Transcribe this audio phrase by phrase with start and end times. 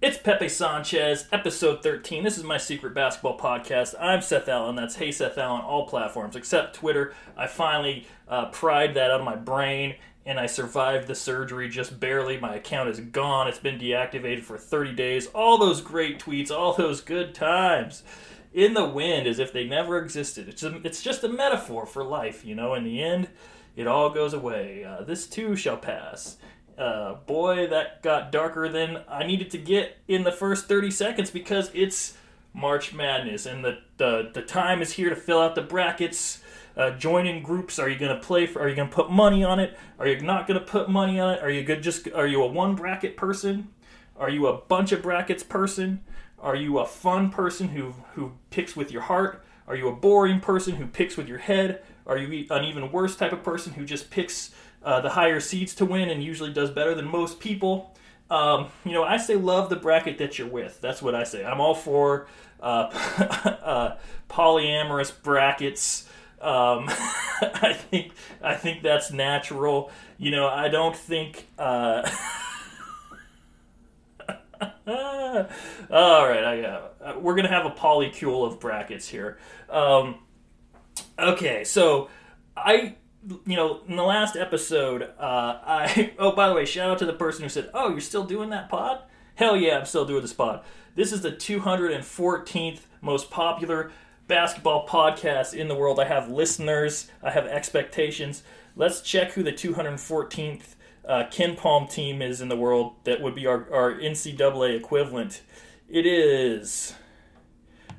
[0.00, 2.22] It's Pepe Sanchez, episode 13.
[2.22, 3.96] This is my secret basketball podcast.
[3.98, 4.76] I'm Seth Allen.
[4.76, 7.14] That's Hey Seth Allen, all platforms except Twitter.
[7.36, 11.98] I finally uh, pried that out of my brain and I survived the surgery just
[11.98, 12.38] barely.
[12.38, 13.48] My account is gone.
[13.48, 15.26] It's been deactivated for 30 days.
[15.34, 18.04] All those great tweets, all those good times
[18.54, 20.48] in the wind as if they never existed.
[20.48, 22.74] It's, a, it's just a metaphor for life, you know.
[22.74, 23.30] In the end,
[23.74, 24.84] it all goes away.
[24.84, 26.36] Uh, this too shall pass
[26.78, 31.30] uh, boy, that got darker than I needed to get in the first 30 seconds
[31.30, 32.16] because it's
[32.54, 36.42] March Madness and the, the, the time is here to fill out the brackets.
[36.76, 37.78] Uh, join in groups.
[37.80, 38.62] Are you going to play for?
[38.62, 39.76] Are you going to put money on it?
[39.98, 41.42] Are you not going to put money on it?
[41.42, 41.82] Are you good?
[41.82, 43.68] Just are you a one bracket person?
[44.16, 46.04] Are you a bunch of brackets person?
[46.40, 49.44] Are you a fun person who who picks with your heart?
[49.66, 51.82] Are you a boring person who picks with your head?
[52.06, 55.74] Are you an even worse type of person who just picks uh, the higher seeds
[55.76, 57.94] to win and usually does better than most people.
[58.30, 60.80] Um, you know, I say love the bracket that you're with.
[60.80, 61.44] That's what I say.
[61.44, 62.26] I'm all for
[62.60, 62.64] uh,
[63.62, 63.96] uh,
[64.28, 66.08] polyamorous brackets.
[66.40, 69.90] Um, I think I think that's natural.
[70.18, 71.48] You know, I don't think.
[71.58, 72.08] Uh,
[74.86, 79.38] all right, I, uh, we're gonna have a polycule of brackets here.
[79.70, 80.16] Um,
[81.18, 82.08] okay, so
[82.56, 86.98] I you know, in the last episode, uh, I oh by the way, shout out
[86.98, 89.02] to the person who said, "Oh, you're still doing that pod?"
[89.34, 90.64] Hell yeah, I'm still doing this pod.
[90.94, 93.92] This is the 214th most popular
[94.26, 96.00] basketball podcast in the world.
[96.00, 98.42] I have listeners, I have expectations.
[98.74, 100.74] Let's check who the 214th
[101.08, 101.24] uh,
[101.56, 105.42] Palm team is in the world that would be our, our NCAA equivalent.
[105.88, 106.94] It is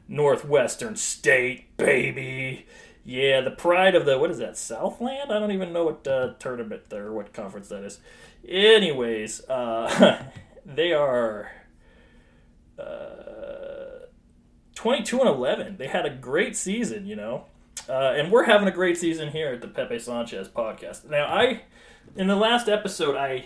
[0.08, 2.66] Northwestern State, baby.
[3.10, 5.32] Yeah, the pride of the what is that Southland?
[5.32, 8.00] I don't even know what uh, tournament or what conference that is.
[8.48, 10.26] Anyways, uh,
[10.66, 11.52] they are
[12.78, 14.06] uh,
[14.76, 15.78] 22 and 11.
[15.78, 17.46] They had a great season, you know,
[17.90, 21.10] uh, and we're having a great season here at the Pepe Sanchez podcast.
[21.10, 21.64] Now, I
[22.16, 23.46] in the last episode, I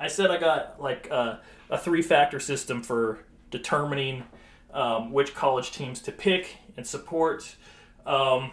[0.00, 1.36] I said I got like uh,
[1.68, 3.18] a three factor system for
[3.50, 4.24] determining
[4.72, 7.56] um, which college teams to pick and support.
[8.06, 8.52] Um,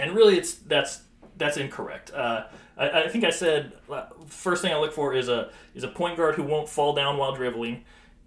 [0.00, 1.02] and really, it's that's
[1.36, 2.10] that's incorrect.
[2.12, 2.44] Uh,
[2.76, 5.88] I, I, think I said uh, first thing I look for is a is a
[5.88, 7.84] point guard who won't fall down while dribbling,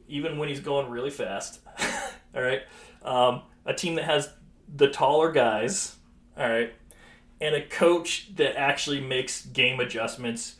[0.08, 1.62] even when he's going really fast.
[2.36, 2.62] all right,
[3.04, 4.32] um, a team that has
[4.74, 5.96] the taller guys.
[6.38, 6.74] All right,
[7.42, 10.58] and a coach that actually makes game adjustments,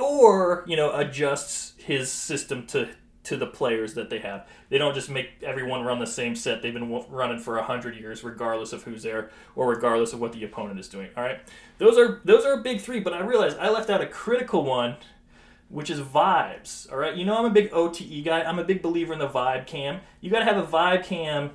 [0.00, 2.88] or you know adjusts his system to
[3.24, 4.46] to the players that they have.
[4.68, 6.62] They don't just make everyone run the same set.
[6.62, 10.44] They've been running for hundred years, regardless of who's there or regardless of what the
[10.44, 11.08] opponent is doing.
[11.16, 11.40] All right,
[11.78, 13.00] those are those are big three.
[13.00, 14.96] But I realized I left out a critical one,
[15.68, 16.90] which is vibes.
[16.92, 18.42] All right, you know I'm a big OTE guy.
[18.42, 20.00] I'm a big believer in the vibe cam.
[20.20, 21.50] You got to have a vibe cam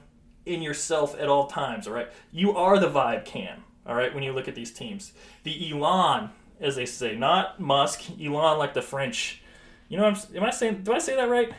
[0.46, 1.88] in yourself at all times.
[1.88, 3.64] All right, you are the vibe cam.
[3.86, 5.14] All right, when you look at these teams,
[5.44, 9.42] the Elon, as they say, not Musk, Elon like the French
[9.90, 10.84] you know, what I'm, am I saying?
[10.84, 11.52] Do I say that right?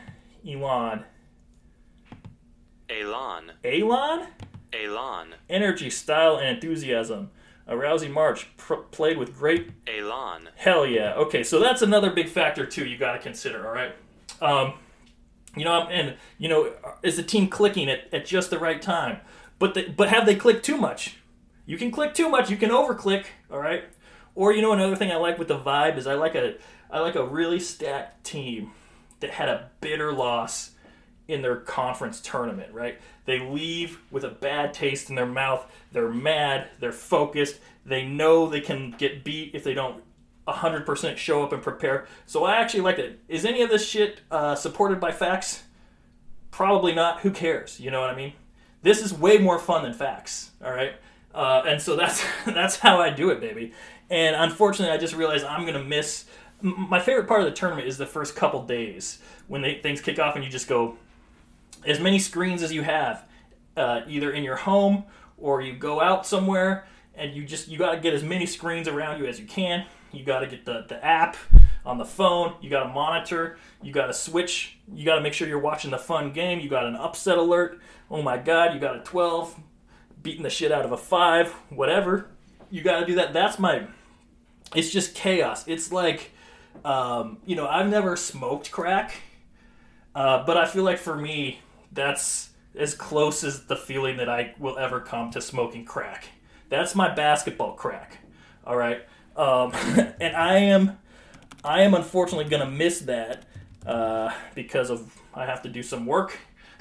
[0.48, 1.04] Elon.
[2.88, 3.52] Elon.
[3.64, 4.26] Elon.
[4.72, 5.34] Elon.
[5.48, 7.30] Energy, style, and enthusiasm.
[7.66, 10.48] A rousing march pr- played with great Elon.
[10.56, 11.14] Hell yeah.
[11.14, 12.86] Okay, so that's another big factor too.
[12.86, 13.66] You got to consider.
[13.66, 13.94] All right.
[14.41, 14.74] Um,
[15.56, 19.18] you know, and you know, is the team clicking at, at just the right time?
[19.58, 21.16] But the, but have they clicked too much?
[21.66, 22.50] You can click too much.
[22.50, 23.26] You can overclick.
[23.50, 23.84] All right.
[24.34, 26.54] Or you know, another thing I like with the vibe is I like a
[26.92, 28.72] I like a really stacked team
[29.20, 30.72] that had a bitter loss
[31.28, 32.98] in their conference tournament, right?
[33.24, 35.70] They leave with a bad taste in their mouth.
[35.92, 40.02] They're mad, they're focused, they know they can get beat if they don't
[40.48, 42.06] 100% show up and prepare.
[42.26, 43.20] So I actually like it.
[43.28, 45.62] Is any of this shit uh, supported by facts?
[46.50, 47.20] Probably not.
[47.20, 47.78] Who cares?
[47.78, 48.32] You know what I mean?
[48.82, 50.94] This is way more fun than facts, all right?
[51.34, 53.72] Uh, and so that's that's how I do it, baby.
[54.08, 56.24] And unfortunately, I just realized I'm gonna miss
[56.62, 60.19] my favorite part of the tournament is the first couple days when they, things kick
[60.19, 60.97] off and you just go
[61.86, 63.24] as many screens as you have,
[63.77, 65.04] uh, either in your home
[65.39, 68.89] or you go out somewhere and you just you got to get as many screens
[68.89, 69.86] around you as you can.
[70.12, 71.36] You got to get the, the app
[71.84, 72.54] on the phone.
[72.60, 73.59] You got to monitor.
[73.83, 74.78] You got to switch.
[74.92, 76.60] You got to make sure you're watching the fun game.
[76.60, 77.80] You got an upset alert.
[78.10, 78.74] Oh my God!
[78.74, 79.54] You got a 12,
[80.22, 81.53] beating the shit out of a five.
[81.68, 82.27] Whatever.
[82.71, 83.33] You got to do that.
[83.33, 83.86] That's my.
[84.74, 85.66] It's just chaos.
[85.66, 86.33] It's like
[86.84, 89.15] um, you know, I've never smoked crack,
[90.15, 91.60] uh, but I feel like for me,
[91.92, 96.28] that's as close as the feeling that I will ever come to smoking crack.
[96.68, 98.18] That's my basketball crack.
[98.65, 99.03] All right,
[99.36, 99.72] um,
[100.21, 100.98] and I am,
[101.65, 103.44] I am unfortunately gonna miss that
[103.86, 106.38] uh, because of I have to do some work.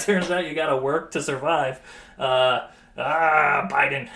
[0.00, 1.80] Turns out you got to work to survive.
[2.18, 4.08] Uh, ah, Biden.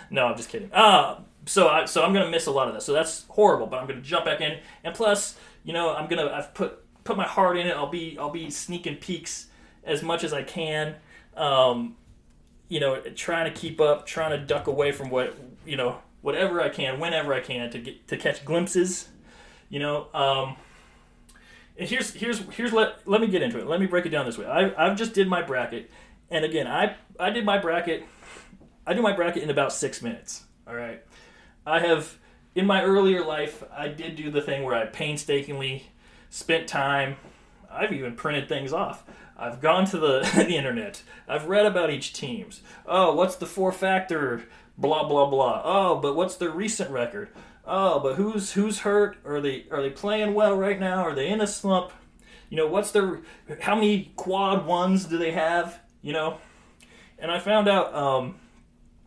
[0.10, 0.70] no, I'm just kidding.
[0.72, 2.84] Uh, so I, so I'm gonna miss a lot of this.
[2.84, 3.66] So that's horrible.
[3.66, 7.16] But I'm gonna jump back in, and plus, you know, I'm gonna I've put put
[7.16, 7.76] my heart in it.
[7.76, 9.48] I'll be I'll be sneaking peeks
[9.84, 10.96] as much as I can.
[11.36, 11.96] Um,
[12.68, 15.36] you know, trying to keep up, trying to duck away from what
[15.66, 19.08] you know, whatever I can, whenever I can, to get to catch glimpses.
[19.68, 20.56] You know, um,
[21.78, 23.66] and here's here's here's let let me get into it.
[23.66, 24.46] Let me break it down this way.
[24.46, 25.90] I I've just did my bracket,
[26.30, 28.04] and again, I I did my bracket.
[28.86, 30.44] I do my bracket in about six minutes.
[30.66, 31.02] All right,
[31.66, 32.18] I have
[32.54, 35.90] in my earlier life, I did do the thing where I painstakingly
[36.28, 37.16] spent time.
[37.70, 39.04] I've even printed things off.
[39.36, 41.02] I've gone to the, the internet.
[41.28, 42.62] I've read about each team's.
[42.86, 44.44] Oh, what's the four factor?
[44.76, 45.62] Blah blah blah.
[45.64, 47.28] Oh, but what's their recent record?
[47.64, 49.16] Oh, but who's who's hurt?
[49.24, 51.02] Are they are they playing well right now?
[51.02, 51.92] Are they in a slump?
[52.48, 53.20] You know, what's their
[53.60, 55.80] how many quad ones do they have?
[56.00, 56.38] You know,
[57.18, 58.36] and I found out um,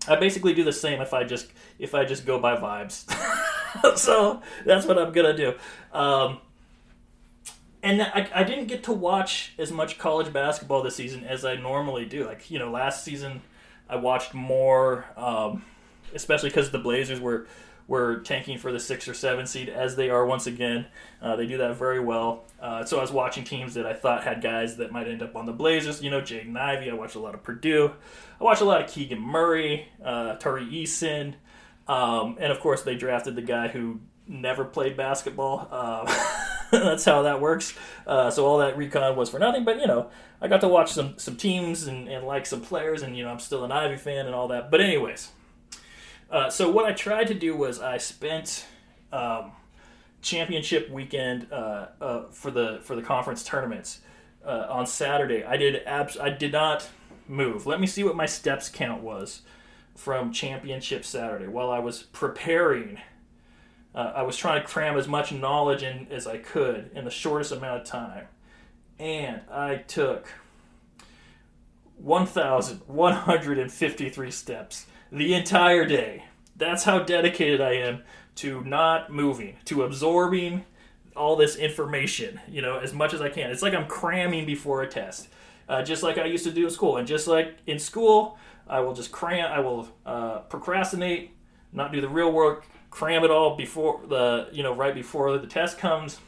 [0.07, 3.05] I basically do the same if I just if I just go by vibes.
[3.97, 5.53] so that's what I'm gonna do.
[5.91, 6.39] Um,
[7.83, 11.55] and I, I didn't get to watch as much college basketball this season as I
[11.55, 12.25] normally do.
[12.25, 13.41] Like you know, last season
[13.89, 15.63] I watched more, um,
[16.15, 17.47] especially because the Blazers were
[17.87, 20.87] were tanking for the six or seven seed as they are once again.
[21.21, 22.43] Uh, they do that very well.
[22.59, 25.35] Uh, so I was watching teams that I thought had guys that might end up
[25.35, 26.01] on the Blazers.
[26.01, 26.89] You know, Jaden Ivey.
[26.89, 27.91] I watched a lot of Purdue.
[28.39, 31.35] I watched a lot of Keegan Murray, uh, Tari Eason,
[31.87, 35.67] um, and of course they drafted the guy who never played basketball.
[35.69, 36.05] Uh,
[36.71, 37.77] that's how that works.
[38.07, 39.63] Uh, so all that recon was for nothing.
[39.63, 40.09] But you know,
[40.41, 43.29] I got to watch some some teams and, and like some players, and you know,
[43.29, 44.71] I'm still an Ivey fan and all that.
[44.71, 45.31] But anyways,
[46.29, 48.65] uh, so what I tried to do was I spent
[49.11, 49.51] um,
[50.21, 54.01] championship weekend uh, uh, for the for the conference tournaments
[54.45, 55.43] uh, on Saturday.
[55.43, 56.89] I did abs- I did not
[57.27, 57.65] move.
[57.65, 59.41] Let me see what my steps count was
[59.95, 62.99] from championship Saturday while I was preparing
[63.95, 67.11] uh, I was trying to cram as much knowledge in as I could in the
[67.11, 68.27] shortest amount of time.
[68.99, 70.27] And I took
[71.97, 76.25] 1,153 steps the entire day.
[76.55, 78.03] That's how dedicated I am
[78.35, 80.65] to not moving, to absorbing
[81.15, 83.49] all this information, you know, as much as I can.
[83.49, 85.29] It's like I'm cramming before a test,
[85.69, 86.97] uh, just like I used to do in school.
[86.97, 88.37] And just like in school,
[88.67, 91.31] I will just cram, I will uh, procrastinate,
[91.71, 95.47] not do the real work, cram it all before the you know right before the
[95.47, 96.19] test comes,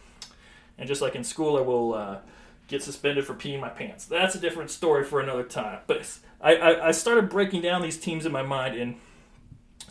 [0.78, 2.18] and just like in school, I will uh,
[2.68, 4.06] get suspended for peeing my pants.
[4.06, 5.80] That's a different story for another time.
[5.88, 8.96] But I, I, I started breaking down these teams in my mind, and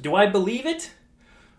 [0.00, 0.93] do I believe it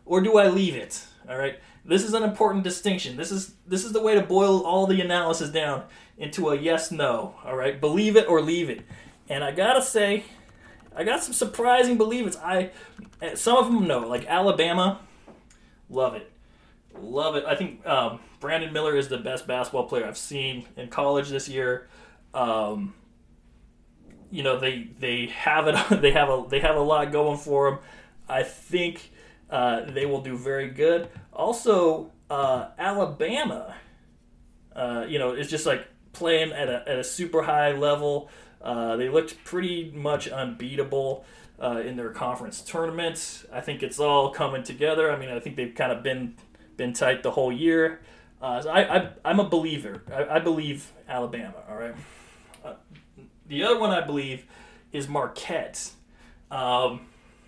[0.06, 1.06] or do I leave it?
[1.30, 1.60] All right.
[1.88, 3.16] This is an important distinction.
[3.16, 5.84] This is this is the way to boil all the analysis down
[6.18, 7.36] into a yes no.
[7.46, 8.82] All right, believe it or leave it.
[9.30, 10.26] And I gotta say,
[10.94, 12.36] I got some surprising believers.
[12.36, 12.72] I
[13.36, 15.00] some of them know, like Alabama.
[15.90, 16.30] Love it.
[17.02, 17.46] Love it.
[17.46, 21.48] I think um, Brandon Miller is the best basketball player I've seen in college this
[21.50, 21.88] year.
[22.34, 22.94] Um,
[24.30, 25.76] you know they they have it.
[26.02, 27.80] They have a they have a lot going for them.
[28.28, 29.12] I think
[29.50, 31.10] uh, they will do very good.
[31.34, 33.76] Also, uh, Alabama.
[34.76, 38.30] Uh, you know, is just like playing at a at a super high level.
[38.62, 41.26] Uh, they looked pretty much unbeatable
[41.62, 43.46] uh, in their conference tournaments.
[43.52, 45.12] I think it's all coming together.
[45.12, 46.36] I mean, I think they've kind of been
[46.78, 48.00] been tight the whole year.
[48.42, 50.04] Uh, so I, I am a believer.
[50.14, 51.56] I, I, believe Alabama.
[51.68, 51.96] All right.
[52.64, 52.74] Uh,
[53.48, 54.46] the other one I believe
[54.92, 55.92] is Marquette.
[56.52, 57.02] Um,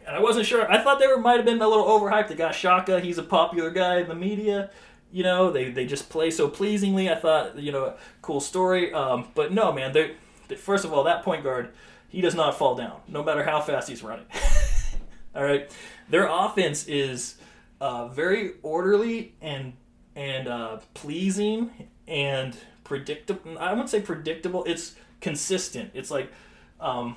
[0.07, 0.69] and I wasn't sure.
[0.69, 2.29] I thought they were might have been a little overhyped.
[2.29, 3.00] They got Shaka.
[3.00, 4.71] He's a popular guy in the media.
[5.12, 7.09] You know, they, they just play so pleasingly.
[7.09, 7.93] I thought, you know,
[8.24, 8.91] cool story.
[8.91, 9.93] Um, but no, man.
[9.93, 10.15] They
[10.55, 11.69] first of all, that point guard
[12.07, 14.25] he does not fall down, no matter how fast he's running.
[15.36, 15.71] All right,
[16.09, 17.36] their offense is
[17.81, 19.74] uh, very orderly and
[20.15, 21.71] and uh, pleasing
[22.07, 23.57] and predictable.
[23.57, 24.63] I wouldn't say predictable.
[24.65, 25.91] It's consistent.
[25.93, 26.31] It's like
[26.79, 27.15] um,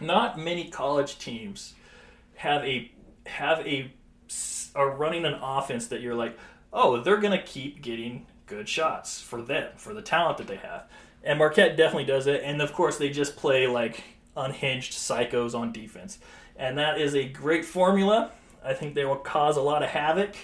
[0.00, 1.74] not many college teams
[2.36, 2.90] have a
[3.26, 3.92] have a
[4.74, 6.38] are running an offense that you're like,
[6.72, 10.84] oh, they're gonna keep getting good shots for them for the talent that they have.
[11.22, 12.42] And Marquette definitely does it.
[12.44, 14.02] And of course, they just play like
[14.36, 16.18] unhinged psychos on defense.
[16.56, 18.32] And that is a great formula.
[18.64, 20.36] I think they will cause a lot of havoc.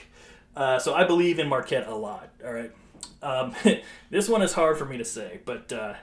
[0.56, 2.30] Uh, so I believe in Marquette a lot.
[2.44, 2.72] All right.
[3.22, 3.54] Um,
[4.10, 5.94] this one is hard for me to say, but uh,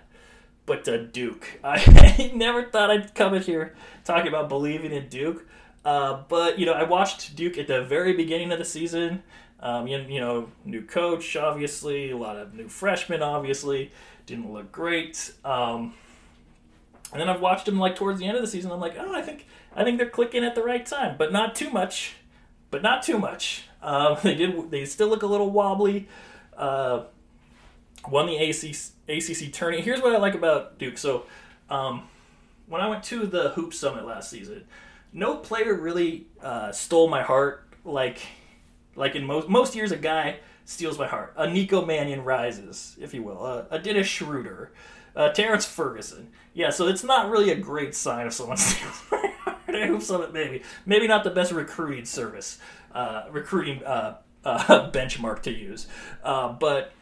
[0.66, 1.60] but uh, Duke.
[1.64, 5.48] I never thought I'd come in here talking about believing in Duke.
[5.84, 9.24] Uh, but you know, I watched Duke at the very beginning of the season.
[9.60, 13.92] Um, you, you know, new coach, obviously, a lot of new freshmen, obviously,
[14.26, 15.32] didn't look great.
[15.46, 15.94] Um,
[17.14, 18.72] and then I've watched him like towards the end of the season.
[18.72, 21.56] I'm like, oh, I think I think they're clicking at the right time, but not
[21.56, 22.16] too much,
[22.72, 23.66] but not too much.
[23.82, 24.72] Uh, they did.
[24.72, 26.08] They still look a little wobbly.
[26.56, 27.04] Uh,
[28.10, 28.76] won the ACC,
[29.08, 29.82] ACC tourney.
[29.82, 30.98] Here's what I like about Duke.
[30.98, 31.26] So,
[31.70, 32.08] um,
[32.68, 34.66] when I went to the Hoop Summit last season,
[35.12, 38.20] no player really uh, stole my heart like
[38.96, 39.92] like in most most years.
[39.92, 41.34] A guy steals my heart.
[41.38, 43.46] A Nico Mannion rises, if you will.
[43.46, 44.72] A, a Dennis Schroeder.
[45.16, 46.30] Uh, Terrence Ferguson.
[46.56, 49.53] Yeah, so it's not really a great sign if someone steals my heart.
[49.84, 50.30] I hope so.
[50.32, 52.60] Maybe maybe not the best recruiting service,
[52.94, 55.88] uh, recruiting uh, uh benchmark to use,
[56.24, 56.94] uh, but.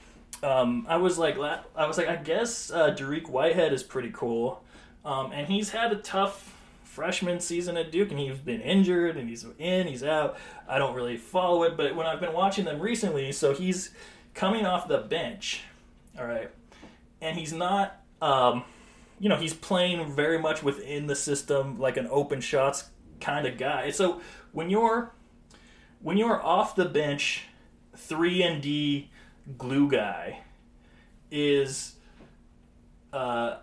[0.43, 4.63] Um, I was like, I was like, I guess uh, Dariq Whitehead is pretty cool.
[5.05, 6.51] Um, and he's had a tough
[6.83, 10.37] freshman season at Duke, and he's been injured, and he's in, he's out.
[10.67, 13.91] I don't really follow it, but when I've been watching them recently, so he's
[14.33, 15.61] coming off the bench,
[16.19, 16.51] all right,
[17.21, 18.63] and he's not, um,
[19.21, 23.57] you know, he's playing very much within the system, like an open shots kind of
[23.57, 23.91] guy.
[23.91, 24.19] So
[24.51, 25.13] when you're
[26.01, 27.43] when you're off the bench,
[27.95, 29.11] three and D
[29.57, 30.41] glue guy
[31.29, 31.95] is.
[33.13, 33.57] Uh,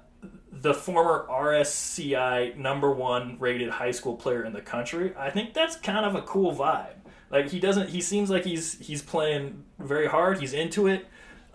[0.50, 5.14] the former RSCI number one rated high school player in the country.
[5.16, 6.96] I think that's kind of a cool vibe.
[7.30, 7.90] Like he doesn't.
[7.90, 10.40] He seems like he's he's playing very hard.
[10.40, 11.06] He's into it.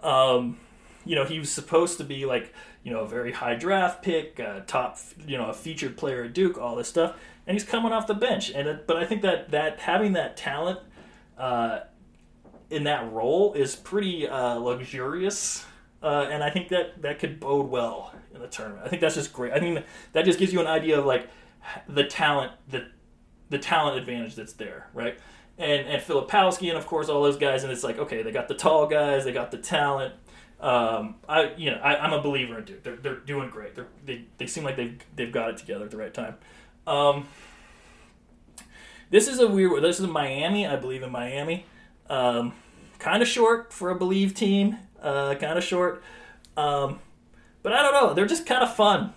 [0.02, 0.58] Um,
[1.06, 4.40] you know, he was supposed to be like you know a very high draft pick,
[4.40, 7.18] uh, top you know a featured player at Duke, all this stuff,
[7.48, 8.52] and he's coming off the bench.
[8.52, 10.80] And it, but I think that that having that talent
[11.38, 11.82] uh,
[12.70, 15.66] in that role is pretty uh, luxurious,
[16.02, 18.86] uh, and I think that that could bode well in the tournament.
[18.86, 19.54] I think that's just great.
[19.54, 19.84] I mean,
[20.14, 21.30] that just gives you an idea of like
[21.88, 22.88] the talent the
[23.50, 25.18] the talent advantage that's there, right?
[25.58, 28.48] And and Filipowski and of course all those guys, and it's like okay, they got
[28.48, 30.16] the tall guys, they got the talent.
[30.64, 32.84] Um, I you know I, am a believer in Duke.
[32.84, 33.76] They're, they're doing great.
[33.76, 36.36] They're, they they seem like they've they've got it together at the right time.
[36.88, 37.28] Um,
[39.10, 39.84] this is a weird.
[39.84, 40.66] This is Miami.
[40.66, 41.66] I believe in Miami.
[42.10, 42.54] Um,
[42.98, 44.78] kind of short for a believe team.
[45.02, 46.02] Uh, kind of short.
[46.56, 47.02] Um,
[47.62, 48.14] but I don't know.
[48.14, 49.14] They're just kind of fun.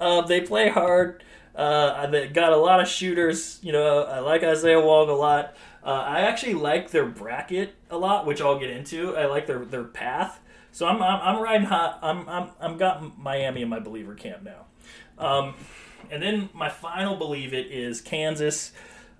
[0.00, 1.22] uh, they play hard.
[1.54, 3.60] Uh, they got a lot of shooters.
[3.62, 5.54] You know, I like Isaiah Wong a lot.
[5.84, 9.16] Uh, I actually like their bracket a lot, which I'll get into.
[9.16, 10.40] I like their their path.
[10.72, 11.98] So I'm I'm, I'm riding hot.
[12.02, 14.66] I'm I'm I'm got Miami in my believer camp now.
[15.18, 15.54] Um,
[16.10, 18.72] and then my final believe it is Kansas.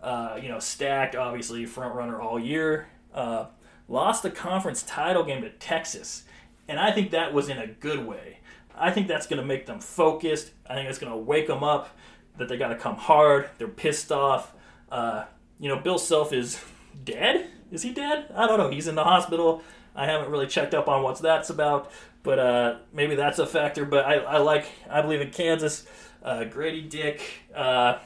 [0.03, 2.89] Uh, you know, stacked obviously front runner all year.
[3.13, 3.47] Uh,
[3.89, 6.25] lost the conference title game to Texas
[6.71, 8.39] and I think that was in a good way.
[8.79, 10.53] I think that's going to make them focused.
[10.65, 11.99] I think it's going to wake them up
[12.39, 13.51] that they got to come hard.
[13.59, 14.53] They're pissed off.
[14.89, 15.25] Uh,
[15.61, 16.61] you know, Bill Self is
[17.05, 17.49] dead.
[17.71, 18.33] Is he dead?
[18.35, 18.71] I don't know.
[18.71, 19.63] He's in the hospital.
[19.95, 23.85] I haven't really checked up on what's that's about, but uh, maybe that's a factor.
[23.85, 25.87] But I, I like, I believe in Kansas.
[26.23, 27.23] Uh, Grady Dick,
[27.55, 27.99] uh,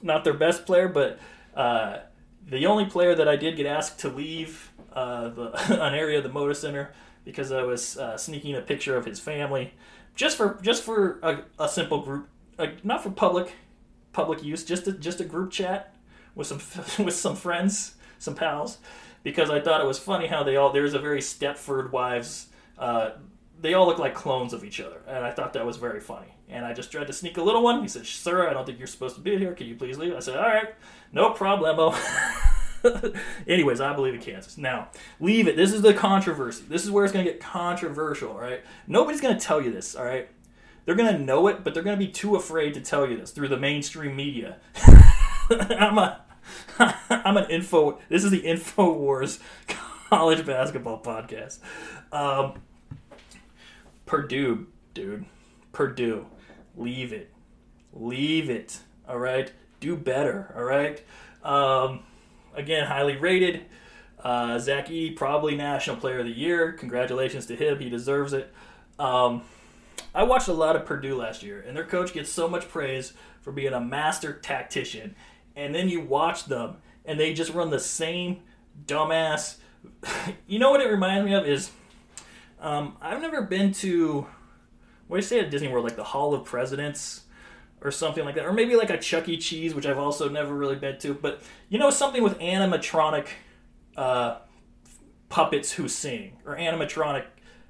[0.00, 1.18] not their best player, but
[1.56, 1.98] uh,
[2.48, 5.50] the only player that I did get asked to leave uh, the,
[5.84, 6.92] an area of the Moda Center
[7.24, 9.74] because I was uh, sneaking a picture of his family,
[10.14, 12.28] just for just for a, a simple group,
[12.84, 13.54] not for public
[14.12, 15.95] public use, just a, just a group chat
[16.36, 16.60] with some
[17.04, 18.78] with some friends, some pals,
[19.24, 22.46] because I thought it was funny how they all there's a very Stepford Wives.
[22.78, 23.12] Uh,
[23.58, 26.28] they all look like clones of each other, and I thought that was very funny.
[26.48, 27.82] And I just tried to sneak a little one.
[27.82, 29.54] He said, "Sir, I don't think you're supposed to be here.
[29.54, 30.74] Can you please leave?" I said, "All right,
[31.12, 31.96] no problemo."
[33.48, 34.56] Anyways, I believe in Kansas.
[34.56, 35.56] Now, leave it.
[35.56, 36.64] This is the controversy.
[36.68, 38.62] This is where it's going to get controversial, right?
[38.86, 40.28] Nobody's going to tell you this, all right?
[40.84, 43.16] They're going to know it, but they're going to be too afraid to tell you
[43.16, 44.58] this through the mainstream media.
[45.50, 46.25] I'm a
[46.78, 47.98] I'm an info.
[48.08, 49.40] This is the Info Wars
[50.10, 51.58] college basketball podcast.
[52.12, 52.60] Um,
[54.04, 55.26] Purdue, dude,
[55.72, 56.26] Purdue,
[56.76, 57.32] leave it,
[57.92, 58.78] leave it.
[59.08, 60.52] All right, do better.
[60.56, 61.02] All right.
[61.42, 62.00] Um,
[62.54, 63.62] again, highly rated.
[64.22, 66.72] Uh, Zach E, probably National Player of the Year.
[66.72, 67.78] Congratulations to him.
[67.78, 68.52] He deserves it.
[68.98, 69.42] Um,
[70.14, 73.12] I watched a lot of Purdue last year, and their coach gets so much praise
[73.42, 75.14] for being a master tactician.
[75.56, 78.42] And then you watch them, and they just run the same
[78.86, 79.56] dumbass.
[80.46, 81.70] you know what it reminds me of is
[82.60, 84.26] um, I've never been to
[85.08, 87.22] what do you say at Disney World, like the Hall of Presidents
[87.80, 89.36] or something like that, or maybe like a Chuck E.
[89.36, 91.14] Cheese, which I've also never really been to.
[91.14, 93.28] But you know, something with animatronic
[93.96, 94.38] uh,
[95.28, 97.24] puppets who sing or animatronic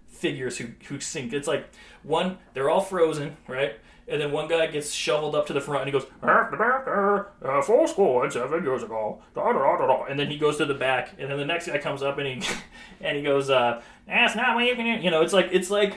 [0.09, 1.33] figures who who sing.
[1.33, 1.69] It's like
[2.03, 3.75] one they're all frozen, right?
[4.09, 7.89] And then one guy gets shoveled up to the front and he goes, uh, four
[7.89, 9.21] score and seven years ago.
[9.35, 11.67] Da, da, da, da, And then he goes to the back, and then the next
[11.67, 12.49] guy comes up and he
[13.01, 15.97] and he goes, uh, that's not what you can You know, it's like it's like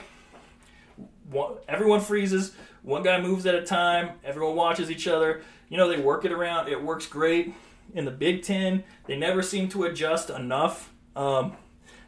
[1.30, 2.52] one, everyone freezes,
[2.82, 5.42] one guy moves at a time, everyone watches each other.
[5.68, 6.68] You know, they work it around.
[6.68, 7.54] It works great
[7.94, 8.82] in the Big Ten.
[9.06, 10.92] They never seem to adjust enough.
[11.14, 11.56] Um,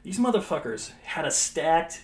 [0.02, 2.02] these motherfuckers had a stacked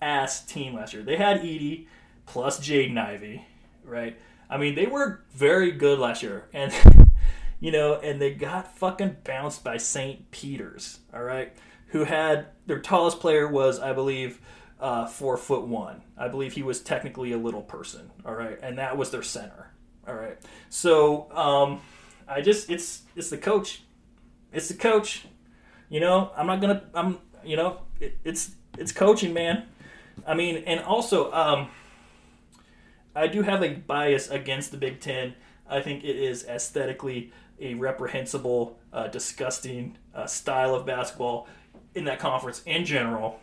[0.00, 1.02] ass team last year.
[1.02, 1.86] They had Edey
[2.32, 3.44] plus Jaden Ivey,
[3.84, 4.18] right?
[4.48, 6.72] I mean, they were very good last year, and
[7.60, 10.30] you know, and they got fucking bounced by St.
[10.30, 11.52] Peter's, all right,
[11.88, 14.40] who had their tallest player was, I believe,
[14.80, 16.00] uh, four foot one.
[16.16, 19.70] I believe he was technically a little person, all right, and that was their center,
[20.08, 20.38] all right.
[20.70, 21.82] So, um,
[22.26, 23.82] I just it's it's the coach,
[24.54, 25.26] it's the coach.
[25.90, 29.64] You know, I'm not gonna, I'm, you know, it, it's it's coaching, man.
[30.26, 31.68] I mean, and also, um,
[33.14, 35.34] I do have a bias against the Big Ten.
[35.68, 41.46] I think it is aesthetically a reprehensible, uh, disgusting uh, style of basketball
[41.94, 43.38] in that conference in general.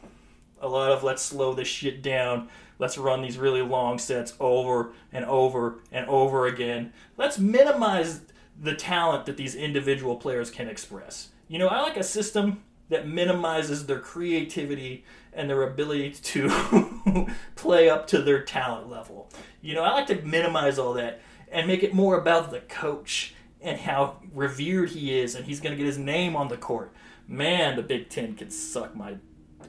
[0.62, 2.50] A lot of let's slow this shit down.
[2.80, 6.94] Let's run these really long sets over and over and over again.
[7.18, 8.22] Let's minimize
[8.62, 11.30] the talent that these individual players can express.
[11.48, 17.90] You know, I like a system that minimizes their creativity and their ability to play
[17.90, 19.30] up to their talent level.
[19.62, 23.34] You know, I like to minimize all that and make it more about the coach
[23.62, 26.94] and how revered he is and he's going to get his name on the court.
[27.28, 29.16] Man, the Big 10 can suck my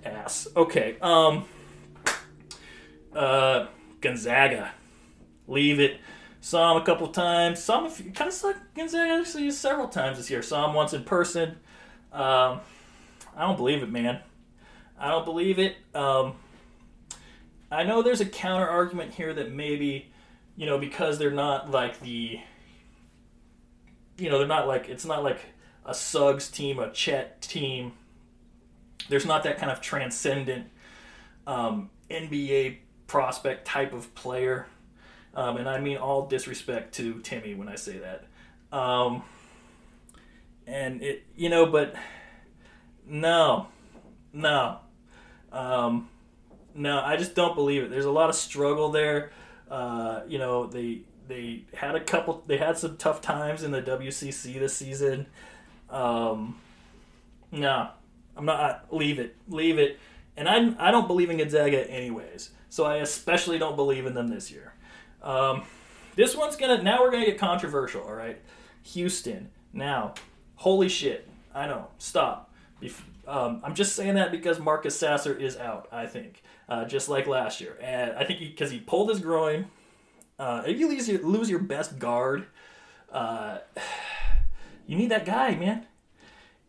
[0.05, 0.49] ass.
[0.57, 1.45] Okay, um
[3.15, 3.67] uh
[4.01, 4.73] Gonzaga.
[5.47, 6.01] Leave it.
[6.41, 7.63] Saw him a couple times.
[7.63, 10.43] Saw him kind of saw Gonzaga actually several times this year.
[10.43, 11.57] Saw him once in person.
[12.13, 12.61] Um,
[13.37, 14.21] I don't believe it, man.
[14.99, 15.77] I don't believe it.
[15.95, 16.35] Um,
[17.71, 20.11] I know there's a counter argument here that maybe,
[20.57, 22.41] you know, because they're not like the,
[24.19, 25.41] you know, they're not like it's not like
[25.87, 27.93] a Suggs team, a Chet team.
[29.09, 30.67] There's not that kind of transcendent
[31.47, 34.67] um, NBA prospect type of player
[35.35, 38.77] um, and I mean all disrespect to Timme when I say that.
[38.77, 39.23] Um,
[40.67, 41.95] and it, you know, but
[43.11, 43.67] no,
[44.33, 44.79] no,
[45.53, 46.09] um,
[46.75, 47.91] no, I just don't believe it.
[47.91, 49.33] There's a lot of struggle there.
[49.69, 53.83] Uh, you know, they they had a couple, they had some tough times in the
[53.83, 55.27] WCC this season.
[55.89, 56.61] Um,
[57.51, 57.89] no,
[58.37, 58.87] I'm not.
[58.95, 59.37] Leave it.
[59.49, 59.99] Leave it.
[60.37, 62.51] And I I don't believe in Gonzaga anyways.
[62.69, 64.75] So I especially don't believe in them this year.
[65.23, 65.65] Um,
[66.15, 68.03] this one's gonna now we're gonna get controversial.
[68.03, 68.41] All right,
[68.85, 69.51] Houston.
[69.73, 70.15] Now,
[70.55, 71.29] holy shit!
[71.55, 71.89] I know.
[71.99, 72.50] Stop.
[72.81, 75.89] Bef- um, I'm just saying that because Marcus Sasser is out.
[75.93, 79.21] I think, uh, just like last year, and I think because he, he, pulled his
[79.21, 79.67] groin.
[80.39, 82.47] Uh, if you lose your, lose your best guard,
[83.13, 83.59] uh,
[84.87, 85.87] you need that guy, man.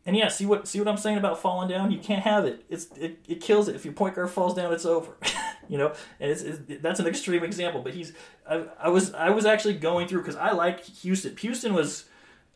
[0.06, 1.92] And yeah, see what see what I'm saying about falling down.
[1.92, 2.66] You can't have it.
[2.70, 3.76] It's it, it kills it.
[3.76, 5.16] If your point guard falls down, it's over.
[5.70, 7.82] you know, and it's, it's, that's an extreme example.
[7.82, 8.14] But he's
[8.50, 11.38] I, I was I was actually going through because I like Houston.
[11.38, 12.06] Houston was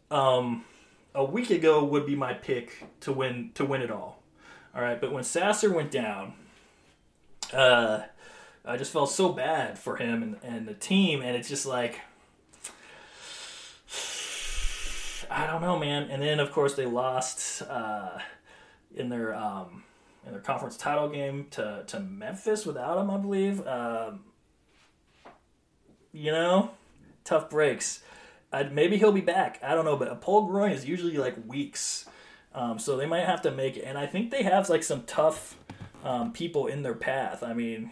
[0.10, 0.65] um,
[1.15, 4.21] a week ago would be my pick to win to win it all.
[4.75, 6.34] All right, but when Sasser went down,
[7.54, 8.01] uh,
[8.65, 12.01] I just felt so bad for him and, and the team, and it's just like
[15.32, 16.10] I don't know, man.
[16.12, 18.19] And then of course they lost uh,
[18.93, 19.84] in their um,
[20.25, 23.65] in their conference title game to to Memphis without him, I believe.
[23.65, 24.25] Um,
[26.12, 26.71] you know,
[27.23, 28.01] tough breaks.
[28.51, 29.60] I'd, maybe he'll be back.
[29.63, 32.05] I don't know, but a pulled groin is usually like weeks,
[32.53, 33.84] um, so they might have to make it.
[33.84, 35.58] And I think they have like some tough
[36.03, 37.43] um, people in their path.
[37.43, 37.91] I mean,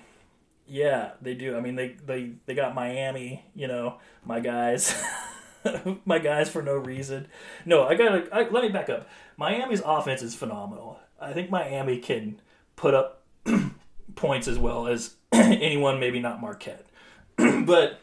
[0.68, 1.58] yeah, they do.
[1.58, 3.46] I mean, they they they got Miami.
[3.56, 4.96] You know, my guys.
[6.06, 7.28] my guys for no reason.
[7.66, 9.08] No, I gotta I, let me back up.
[9.38, 11.00] Miami's offense is phenomenal.
[11.20, 12.42] I think Miami can
[12.76, 13.24] put up
[14.16, 16.86] points as well as anyone, maybe not Marquette,
[17.38, 18.00] but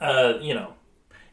[0.00, 0.74] uh, you know,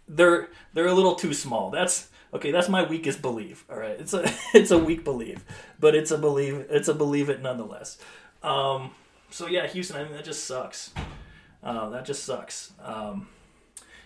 [0.10, 1.70] they're they're a little too small.
[1.70, 2.52] That's okay.
[2.52, 3.64] That's my weakest belief.
[3.70, 5.46] All right, it's a it's a weak belief,
[5.80, 7.98] but it's a believe it's a believe it nonetheless.
[8.44, 8.92] Um,
[9.30, 9.98] so yeah, Houston.
[9.98, 10.92] I mean, that just sucks.
[11.64, 12.74] Uh, that just sucks.
[12.84, 13.28] Um,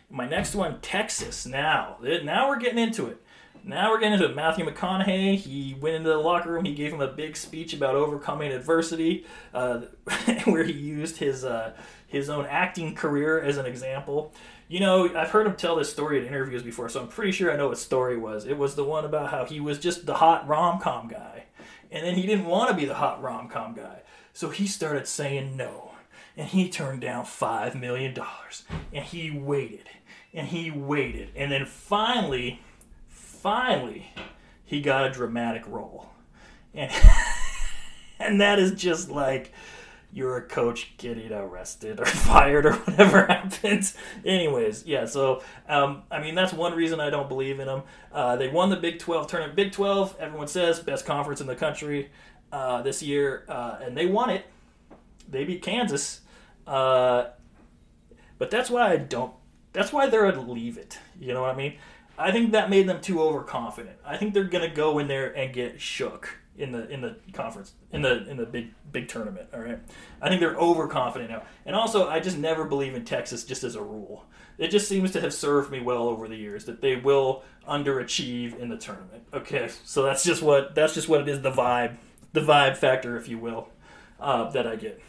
[0.09, 1.45] my next one, Texas.
[1.45, 3.17] Now, now we're getting into it.
[3.65, 4.35] Now we're getting into it.
[4.35, 6.65] Matthew McConaughey, he went into the locker room.
[6.65, 9.81] He gave him a big speech about overcoming adversity, uh,
[10.45, 11.73] where he used his uh,
[12.07, 14.33] his own acting career as an example.
[14.67, 17.51] You know, I've heard him tell this story in interviews before, so I'm pretty sure
[17.51, 18.45] I know what story was.
[18.45, 21.45] It was the one about how he was just the hot rom com guy,
[21.91, 24.01] And then he didn't want to be the hot rom com guy.
[24.33, 25.91] So he started saying no.
[26.35, 28.17] And he turned down $5 million.
[28.91, 29.87] And he waited.
[30.33, 31.29] And he waited.
[31.35, 32.61] And then finally,
[33.07, 34.11] finally,
[34.65, 36.09] he got a dramatic role.
[36.73, 36.91] And,
[38.19, 39.51] and that is just like
[40.13, 43.95] you're a coach getting arrested or fired or whatever happens.
[44.23, 47.83] Anyways, yeah, so, um, I mean, that's one reason I don't believe in them.
[48.11, 49.55] Uh, they won the Big 12 tournament.
[49.55, 52.11] Big 12, everyone says, best conference in the country
[52.51, 54.45] uh, this year, uh, and they won it.
[55.27, 56.21] They beat Kansas.
[56.67, 57.25] Uh,
[58.37, 59.33] but that's why I don't,
[59.73, 60.99] that's why they're a leave it.
[61.19, 61.73] You know what I mean?
[62.19, 63.97] I think that made them too overconfident.
[64.05, 67.15] I think they're going to go in there and get shook in the in the
[67.33, 69.47] conference in the in the big big tournament.
[69.53, 69.79] All right,
[70.21, 73.75] I think they're overconfident now, and also I just never believe in Texas just as
[73.75, 74.25] a rule.
[74.57, 78.57] It just seems to have served me well over the years that they will underachieve
[78.59, 79.23] in the tournament.
[79.33, 81.41] Okay, so that's just what that's just what it is.
[81.41, 81.97] The vibe,
[82.33, 83.69] the vibe factor, if you will,
[84.19, 85.01] uh, that I get.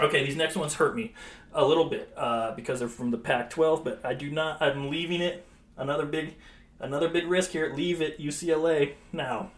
[0.00, 1.14] Okay, these next ones hurt me
[1.52, 4.60] a little bit uh, because they're from the Pac-12, but I do not.
[4.60, 5.46] I'm leaving it.
[5.76, 6.34] Another big,
[6.80, 7.72] another big risk here.
[7.74, 9.52] Leave it UCLA now.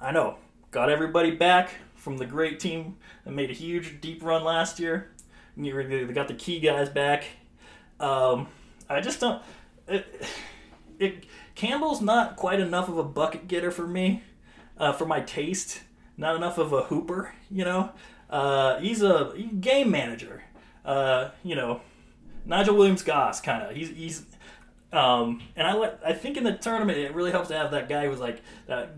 [0.00, 0.36] I know.
[0.70, 5.10] Got everybody back from the great team that made a huge deep run last year.
[5.56, 7.24] They got the key guys back.
[7.98, 8.48] Um,
[8.88, 9.42] I just don't.
[9.86, 10.24] It,
[10.98, 14.22] it, Campbell's not quite enough of a bucket getter for me,
[14.78, 15.82] uh, for my taste.
[16.16, 17.90] Not enough of a hooper, you know.
[18.30, 20.44] Uh, he's a game manager.
[20.84, 21.82] Uh, you know,
[22.46, 23.76] Nigel Williams Goss kind of.
[23.76, 24.24] He's he's.
[24.92, 28.06] Um, and I I think in the tournament it really helps to have that guy
[28.06, 28.94] who's like that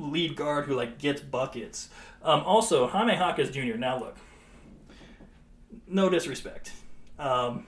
[0.00, 1.88] lead guard who like gets buckets.
[2.22, 3.76] Um, also, Jaime Jaquez Jr.
[3.76, 4.16] Now look,
[5.86, 6.72] no disrespect.
[7.18, 7.66] Um,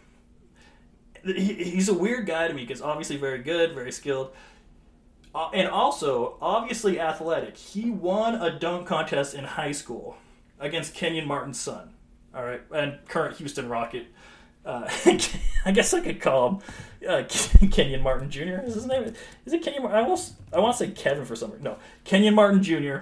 [1.25, 4.33] he, he's a weird guy to me because obviously very good, very skilled,
[5.35, 7.57] uh, and also obviously athletic.
[7.57, 10.17] He won a dunk contest in high school
[10.59, 11.95] against Kenyon Martin's son.
[12.35, 14.07] All right, and current Houston Rocket.
[14.65, 14.89] Uh,
[15.65, 16.59] I guess I could call him
[17.09, 17.25] uh,
[17.71, 18.61] Kenyon Martin Jr.
[18.65, 19.15] Is his name?
[19.45, 19.83] Is it Kenyon?
[19.83, 20.05] Martin?
[20.05, 21.65] I want I want to say Kevin for some reason.
[21.65, 22.99] No, Kenyon Martin Jr.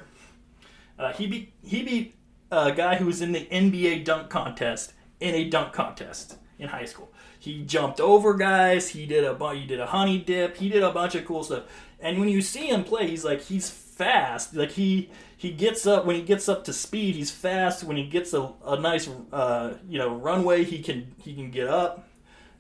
[0.99, 2.15] Uh, he beat he beat
[2.51, 6.85] a guy who was in the NBA dunk contest in a dunk contest in high
[6.85, 7.11] school.
[7.39, 8.89] He jumped over guys.
[8.91, 10.57] He did a he did a honey dip.
[10.57, 11.65] He did a bunch of cool stuff.
[12.01, 14.55] And when you see him play, he's like he's fast.
[14.55, 17.17] Like he he gets up when he gets up to speed.
[17.17, 17.85] He's fast.
[17.85, 21.69] When he gets a, a nice uh, you know runway, he can he can get
[21.69, 22.09] up.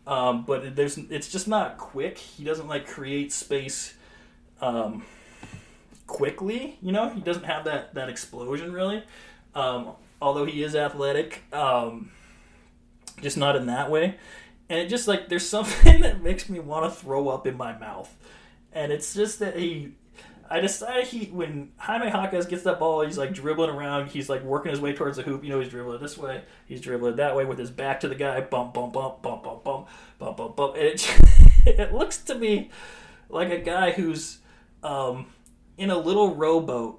[0.07, 2.19] Um, but there's it's just not quick.
[2.19, 3.95] He doesn't like create space
[4.61, 5.05] um,
[6.07, 6.77] quickly.
[6.83, 9.03] You know, he doesn't have that that explosion really.
[9.55, 12.11] Um, although he is athletic, um,
[13.23, 14.17] just not in that way.
[14.69, 17.77] And it just like there's something that makes me want to throw up in my
[17.79, 18.15] mouth,
[18.75, 19.95] and it's just that he
[20.53, 24.09] I decided he when Jaime Jaquez gets that ball, he's like dribbling around.
[24.09, 25.45] He's like working his way towards the hoop.
[25.45, 28.17] You know, he's dribbling this way, he's dribbling that way with his back to the
[28.17, 28.41] guy.
[28.41, 29.87] Bump, bump, bump, bump, bump, bump,
[30.19, 30.75] bump, bump, bump.
[30.75, 31.21] And it
[31.67, 32.71] it looks to me
[33.29, 34.39] like a guy who's
[34.83, 35.27] um,
[35.79, 36.99] in a little rowboat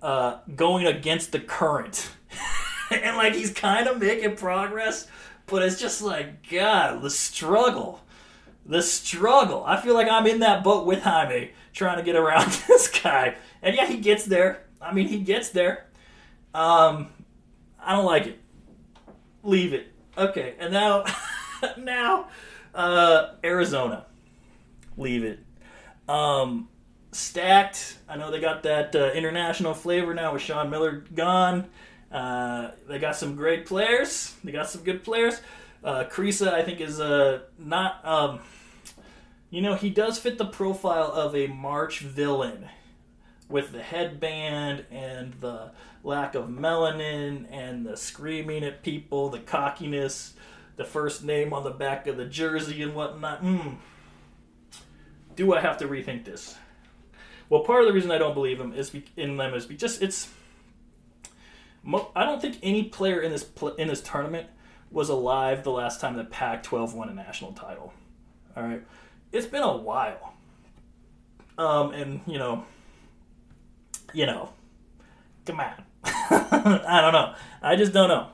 [0.00, 2.10] uh, going against the current,
[2.90, 5.08] and like he's kind of making progress,
[5.46, 8.02] but it's just like God, the struggle
[8.64, 9.64] the struggle.
[9.64, 13.36] I feel like I'm in that boat with Jaime trying to get around this guy.
[13.62, 14.64] And yeah, he gets there.
[14.80, 15.86] I mean, he gets there.
[16.54, 17.08] Um,
[17.80, 18.38] I don't like it.
[19.42, 19.88] Leave it.
[20.16, 21.04] Okay, and now,
[21.78, 22.28] now,
[22.74, 24.06] uh, Arizona.
[24.96, 25.40] Leave it.
[26.08, 26.68] Um,
[27.12, 27.98] stacked.
[28.08, 31.66] I know they got that uh, international flavor now with Sean Miller gone.
[32.10, 34.34] Uh, they got some great players.
[34.44, 35.40] They got some good players.
[35.82, 38.04] Uh, Kriisa, I think, is uh, not.
[38.04, 38.40] Um,
[39.50, 42.68] you know, he does fit the profile of a March villain
[43.48, 50.32] with the headband and the lack of melanin and the screaming at people, the cockiness,
[50.76, 53.42] the first name on the back of the jersey and whatnot.
[53.42, 53.76] Mm.
[55.36, 56.56] Do I have to rethink this?
[57.48, 60.30] Well, part of the reason I don't believe him is in them is just it's.
[62.16, 64.46] I don't think any player in this pl- in this tournament
[64.92, 67.92] was alive the last time the Pac-12 won a national title.
[68.56, 68.82] All right,
[69.32, 70.34] it's been a while.
[71.58, 72.64] Um, and you know,
[74.12, 74.50] you know,
[75.46, 75.84] come on.
[76.04, 77.34] I don't know.
[77.62, 78.28] I just don't know.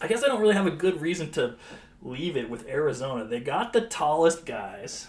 [0.00, 1.56] I guess I don't really have a good reason to
[2.00, 3.24] leave it with Arizona.
[3.24, 5.06] They got the tallest guys.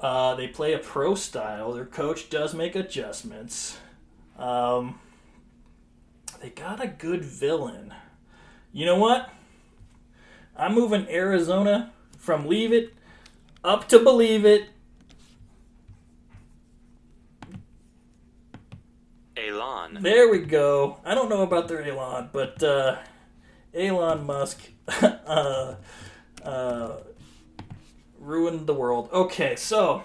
[0.00, 1.72] Uh, they play a pro style.
[1.72, 3.78] Their coach does make adjustments.
[4.36, 4.98] Um,
[6.40, 7.94] they got a good villain.
[8.74, 9.30] You know what?
[10.56, 12.92] I'm moving Arizona from leave it
[13.62, 14.68] up to believe it.
[19.36, 19.98] Elon.
[20.02, 20.98] There we go.
[21.04, 22.96] I don't know about their Elon, but uh,
[23.72, 25.76] Elon Musk uh,
[26.42, 26.96] uh,
[28.18, 29.08] ruined the world.
[29.12, 30.02] Okay, so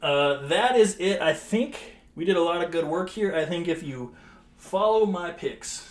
[0.00, 1.20] uh, that is it.
[1.20, 3.34] I think we did a lot of good work here.
[3.34, 4.14] I think if you
[4.56, 5.89] follow my picks,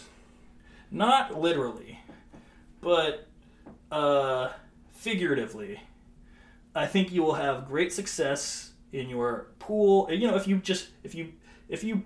[0.92, 2.00] not literally,
[2.82, 3.28] but
[3.92, 4.50] uh,
[4.92, 5.82] figuratively,
[6.76, 10.12] I think you will have great success in your pool.
[10.12, 11.34] You know, if you just if you
[11.68, 12.04] if you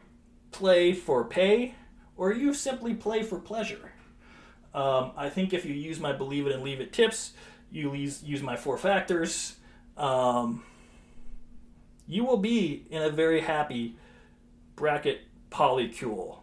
[0.52, 1.76] play for pay
[2.16, 3.92] or you simply play for pleasure.
[4.74, 7.34] Um, I think if you use my believe it and leave it tips,
[7.72, 9.58] you use, use my four factors,
[9.98, 10.64] um,
[12.08, 13.98] you will be in a very happy
[14.76, 16.40] bracket polycule.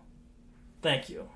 [0.82, 1.28] Thank you.